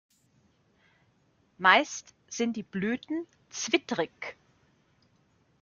Meist 1.59 2.15
sind 2.27 2.55
die 2.57 2.63
Blüten 2.63 3.27
zwittrig. 3.51 4.35